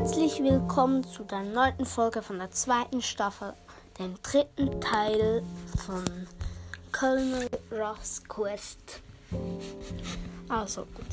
[0.00, 3.52] Herzlich willkommen zu der neunten Folge von der zweiten Staffel,
[3.98, 5.42] dem dritten Teil
[5.76, 6.26] von
[6.90, 9.02] Colonel Ross Quest.
[10.48, 11.04] Also gut.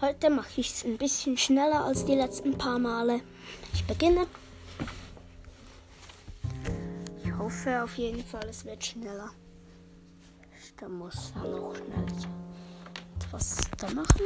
[0.00, 3.20] Heute mache ich es ein bisschen schneller als die letzten paar Male.
[3.72, 4.26] Ich beginne.
[7.24, 9.30] Ich hoffe auf jeden Fall, es wird schneller.
[10.80, 12.06] Da muss er noch schnell
[13.20, 14.24] etwas da machen.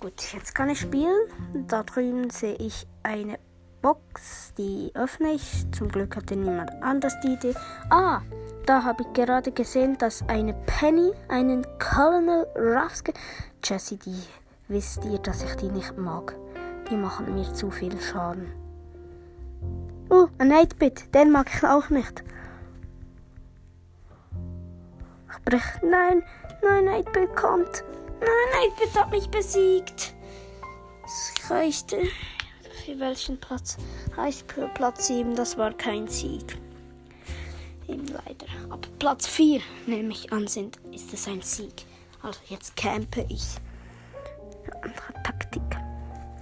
[0.00, 1.28] Gut, jetzt kann ich spielen.
[1.66, 3.38] Da drüben sehe ich eine
[3.82, 5.66] Box, die öffne ich.
[5.72, 7.54] Zum Glück hatte niemand anders die Idee.
[7.90, 8.20] Ah,
[8.66, 13.02] da habe ich gerade gesehen, dass eine Penny einen Colonel Ruffs.
[13.64, 14.22] Jessie, die
[14.68, 16.36] wisst ihr, dass ich die nicht mag.
[16.90, 18.52] Die machen mir zu viel Schaden.
[20.10, 22.22] Oh, ein 8-Bit, den mag ich auch nicht.
[25.30, 25.82] Ich brech.
[25.82, 26.22] Nein,
[26.62, 27.84] nein, 8-Bit kommt.
[28.20, 30.14] Nein, 8-Bit hat mich besiegt.
[31.04, 32.02] Es reichte.
[32.84, 33.76] Für welchen Platz?
[34.16, 36.58] Heißt Platz 7, das war kein Sieg.
[37.86, 38.46] Eben leider.
[38.70, 41.84] Ab Platz 4, nehme ich an, sind, ist es ein Sieg.
[42.22, 43.44] Also jetzt campe ich.
[44.82, 45.62] Andere Taktik.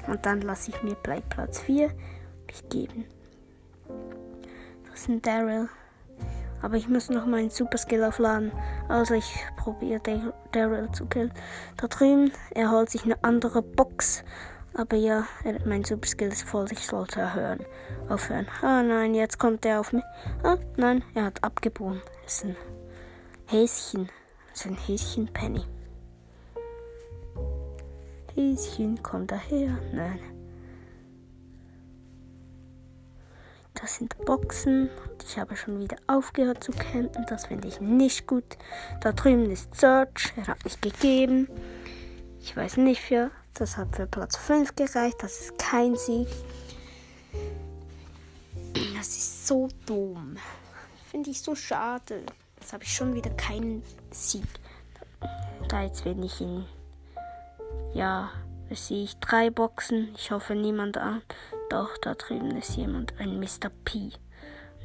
[0.06, 1.92] Und dann lasse ich mir Platz 4
[2.70, 3.06] geben.
[4.90, 5.68] Das ein Daryl.
[6.66, 8.50] Aber ich muss noch meinen Super Skill aufladen.
[8.88, 11.32] Also ich probiere Daryl zu killen.
[11.76, 14.24] Da drüben, er holt sich eine andere Box.
[14.74, 15.28] Aber ja,
[15.64, 16.66] mein Super Skill ist voll.
[16.72, 17.60] Ich sollte erhören.
[18.08, 18.48] Aufhören.
[18.62, 20.02] Ah nein, jetzt kommt er auf mich.
[20.42, 22.02] Ah nein, er hat abgebogen.
[22.26, 22.56] Ist ein
[23.46, 24.08] Häschen.
[24.52, 25.62] Ist ein Häschen Penny.
[28.34, 29.78] Häschen, komm daher.
[29.92, 30.18] Nein.
[33.80, 34.90] Das sind Boxen.
[35.28, 37.26] Ich habe schon wieder aufgehört zu campen.
[37.28, 38.56] Das finde ich nicht gut.
[39.00, 40.32] Da drüben ist Search.
[40.36, 41.48] Er hat mich gegeben.
[42.40, 43.30] Ich weiß nicht für.
[43.54, 45.16] Das hat für Platz 5 gereicht.
[45.20, 46.28] Das ist kein Sieg.
[48.96, 50.36] Das ist so dumm.
[51.10, 52.22] Finde ich so schade.
[52.58, 54.46] Jetzt habe ich schon wieder keinen Sieg.
[55.68, 56.64] Da jetzt bin ich in.
[57.94, 58.30] Ja,
[58.70, 60.14] sehe ich drei Boxen.
[60.16, 61.22] Ich hoffe niemand an.
[61.68, 63.70] Doch, da drüben ist jemand, ein Mr.
[63.84, 64.10] P.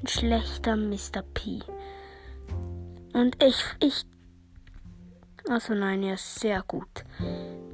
[0.02, 1.22] Ein schlechter Mr.
[1.34, 1.60] P.
[3.14, 4.04] Und ich, ich.
[5.48, 7.04] Also nein, er ist sehr gut.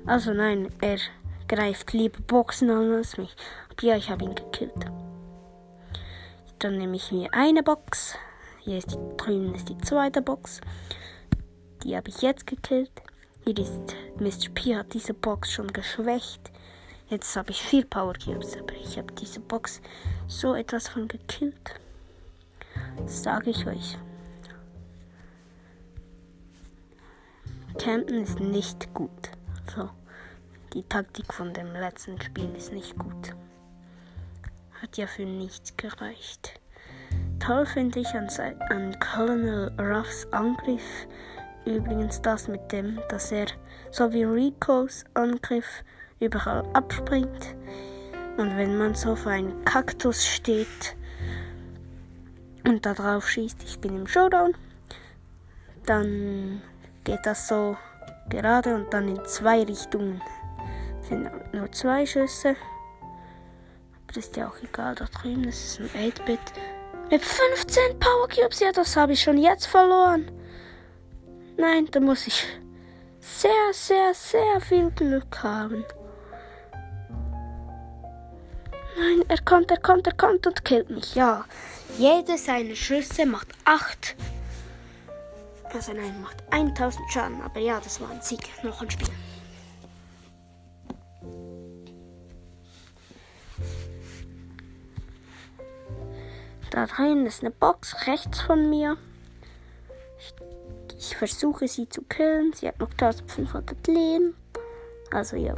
[0.06, 0.98] Also nein, er
[1.48, 3.34] greift lieber Boxen an als mich.
[3.82, 4.86] Ja, ich habe ihn gekillt.
[6.60, 8.16] Dann nehme ich mir eine Box.
[8.60, 10.60] Hier ist die, drüben ist die zweite Box.
[11.84, 12.92] Die habe ich jetzt gekillt.
[13.46, 14.50] Hier ist Mr.
[14.54, 16.52] P hat diese Box schon geschwächt.
[17.10, 19.82] Jetzt habe ich vier Power Cubes, aber ich habe diese Box
[20.28, 21.80] so etwas von gekillt.
[23.06, 23.98] Sage ich euch.
[27.80, 29.30] Campen ist nicht gut.
[29.74, 29.90] So,
[30.74, 33.36] die Taktik von dem letzten Spiel ist nicht gut.
[34.82, 36.60] Hat ja für nichts gereicht.
[37.40, 38.28] Toll finde ich an,
[38.70, 41.08] an Colonel Ruffs Angriff
[41.66, 43.48] übrigens das mit dem, dass er
[43.92, 45.84] so wie Ricos Angriff
[46.20, 47.56] überall abspringt.
[48.38, 50.96] Und wenn man so auf einen Kaktus steht
[52.66, 54.54] und da drauf schießt, ich bin im Showdown,
[55.86, 56.62] dann
[57.04, 57.78] geht das so
[58.30, 60.22] gerade und dann in zwei Richtungen.
[61.02, 62.50] Es sind nur zwei Schüsse.
[63.00, 66.40] Aber das ist ja auch egal, da drüben das ist ein 8-Bit.
[67.10, 70.30] Mit 15 Power Cubes, ja, das habe ich schon jetzt verloren.
[71.58, 72.46] Nein, da muss ich
[73.20, 75.86] sehr, sehr, sehr viel Glück haben.
[78.98, 81.14] Nein, er kommt, er kommt, er kommt und killt mich.
[81.14, 81.46] Ja,
[82.00, 84.16] jede seiner Schüsse macht 8.
[85.74, 87.42] Also nein, macht 1000 Schaden.
[87.42, 88.40] Aber ja, das war ein Sieg.
[88.64, 89.08] Noch ein Spiel.
[96.72, 98.98] Da drüben ist eine Box rechts von mir.
[100.98, 102.54] Ich versuche sie zu killen.
[102.54, 104.36] Sie hat noch 1500 Leben.
[105.12, 105.56] Also ja.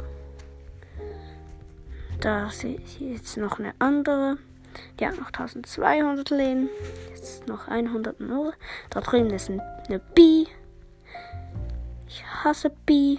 [2.20, 2.64] Da ist
[2.98, 4.36] jetzt noch eine andere.
[4.98, 6.68] Die hat noch 1200 Leben.
[7.08, 8.52] Jetzt noch 100 Null.
[8.90, 10.44] Da drüben ist eine B.
[12.06, 13.16] Ich hasse B.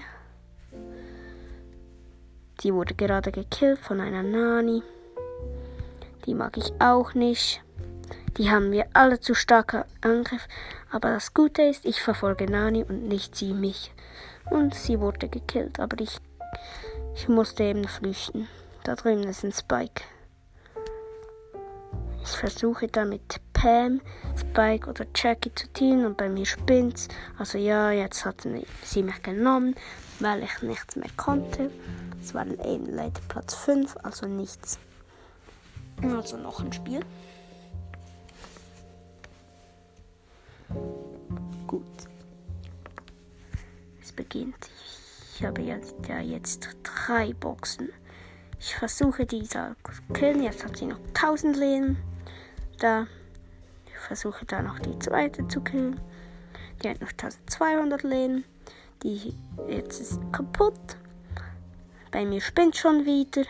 [2.61, 4.83] Die wurde gerade gekillt von einer Nani.
[6.27, 7.63] Die mag ich auch nicht.
[8.37, 10.47] Die haben wir alle zu starker Angriff.
[10.91, 13.91] Aber das Gute ist, ich verfolge Nani und nicht sie mich.
[14.51, 16.19] Und sie wurde gekillt, aber ich,
[17.15, 18.47] ich musste eben flüchten.
[18.83, 20.03] Da drüben ist ein Spike.
[22.23, 24.01] Ich versuche damit Pam,
[24.35, 27.07] Spike oder Jackie zu teamen und bei mir spinnt's.
[27.37, 29.75] Also ja, jetzt hat sie mich genommen,
[30.19, 31.69] weil ich nichts mehr konnte.
[32.21, 34.79] Es war eben leider Platz 5, also nichts.
[36.01, 37.01] Also noch ein Spiel.
[41.67, 41.83] Gut.
[44.01, 44.69] Es beginnt.
[45.35, 47.89] Ich habe jetzt, ja jetzt drei Boxen.
[48.63, 50.43] Ich versuche diese zu killen.
[50.43, 51.97] Jetzt hat sie noch 1000 Leben.
[52.77, 53.07] Da.
[53.87, 55.99] Ich versuche da noch die zweite zu killen.
[56.81, 58.45] Die hat noch 1200 Leben.
[59.01, 59.33] Die
[59.67, 60.79] jetzt ist kaputt.
[62.11, 63.47] Bei mir spinnt schon wieder.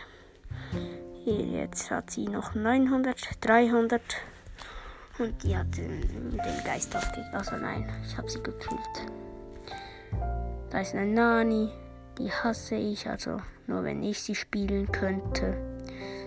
[1.24, 4.00] Hier jetzt hat sie noch 900, 300.
[5.18, 6.00] Und die hat den,
[6.30, 7.34] den Geist aufgegeben.
[7.34, 9.06] Also nein, ich habe sie gekillt.
[10.70, 11.81] Da ist eine Nani.
[12.18, 15.56] Die hasse ich, also nur wenn ich sie spielen könnte.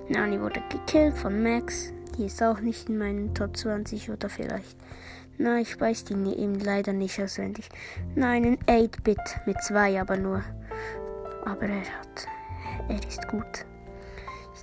[0.09, 1.91] Nani wurde gekillt von Max.
[2.17, 4.77] Die ist auch nicht in meinen Top 20 oder vielleicht.
[5.37, 7.69] Nein, ich weiß die eben leider nicht auswendig.
[8.15, 10.43] Nein, ein 8-Bit mit zwei aber nur.
[11.43, 12.27] Aber er hat.
[12.87, 13.65] Er ist gut.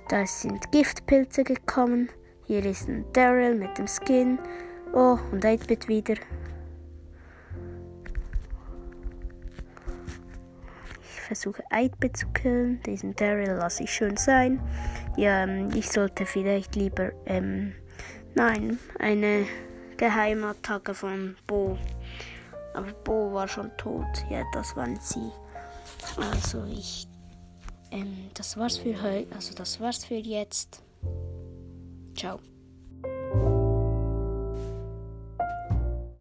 [0.09, 2.09] Da sind Giftpilze gekommen.
[2.45, 4.39] Hier ist ein Daryl mit dem Skin.
[4.93, 6.15] Oh, und 8-Bit wieder.
[11.33, 12.81] Versuche 8-Bit zu killen.
[12.85, 14.61] Diesen Daryl lasse ich schön sein.
[15.17, 17.73] Ja, ähm, ich sollte vielleicht lieber, ähm,
[18.35, 19.45] nein, eine
[19.97, 21.77] Geheimattacke von Bo.
[22.73, 24.25] Aber Bo war schon tot.
[24.29, 25.31] Ja, das waren sie.
[26.17, 27.07] Also ich,
[27.91, 29.33] ähm, das war's für heute.
[29.35, 30.83] Also das war's für jetzt.
[32.15, 32.39] Ciao.